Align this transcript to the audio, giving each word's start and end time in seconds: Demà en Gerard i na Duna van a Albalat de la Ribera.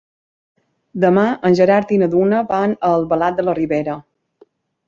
Demà 1.03 1.25
en 1.49 1.57
Gerard 1.59 1.93
i 1.97 2.01
na 2.05 2.09
Duna 2.15 2.39
van 2.53 2.75
a 2.79 2.91
Albalat 2.97 3.39
de 3.41 3.47
la 3.49 3.57
Ribera. 3.63 4.01